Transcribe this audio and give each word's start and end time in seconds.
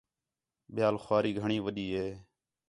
ٻِیال 0.73 0.95
خُؤاری 1.03 1.31
گھݨی 1.39 1.57
وݙی 1.65 1.87
ہِے 1.95 2.07